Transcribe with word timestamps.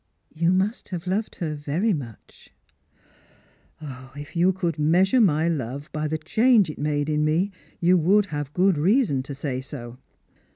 "You 0.43 0.51
must 0.51 0.89
have 0.89 1.05
loved 1.05 1.35
her 1.35 1.53
very 1.53 1.93
much?"" 1.93 2.49
If 4.15 4.35
you 4.35 4.51
could 4.51 4.79
measure 4.79 5.21
my 5.21 5.47
love 5.47 5.91
by 5.91 6.07
the 6.07 6.17
change 6.17 6.71
it 6.71 6.79
made 6.79 7.07
in 7.07 7.23
me, 7.23 7.51
you 7.79 7.99
would 7.99 8.25
have 8.33 8.51
good 8.53 8.79
reason 8.79 9.21
to 9.21 9.35
say 9.35 9.61
so. 9.61 9.99